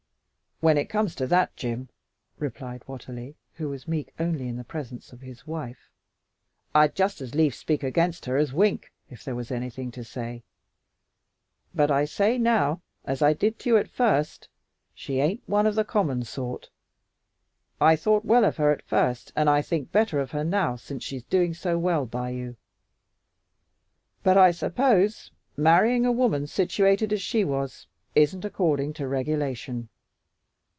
[0.63, 1.89] "When it comes to that, Jim,"
[2.37, 5.89] replied Watterly, who was meek only in the presence of his wife,
[6.75, 10.43] "I'd just as lief speak against her as wink if there was anything to say.
[11.73, 14.49] But I say now, as I said to you at first,
[14.93, 16.69] she aint one of the common sort.
[17.79, 21.03] I thought well of her at first, and I think better of her now since
[21.03, 22.55] she's doing so well by you.
[24.21, 29.89] But I suppose marrying a woman situated as she was isn't according to regulation.